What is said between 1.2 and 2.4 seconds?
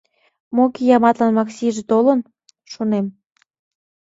Максиже толын?—